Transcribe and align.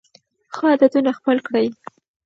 ښه 0.55 0.65
عادتونه 0.71 1.11
خپل 1.17 1.37
کړئ. 1.47 1.67